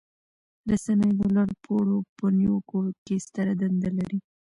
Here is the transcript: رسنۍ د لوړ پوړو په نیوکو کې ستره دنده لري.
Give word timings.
رسنۍ 0.69 1.11
د 1.19 1.21
لوړ 1.35 1.49
پوړو 1.63 1.97
په 2.17 2.25
نیوکو 2.37 2.79
کې 3.05 3.15
ستره 3.25 3.53
دنده 3.61 3.89
لري. 3.97 4.19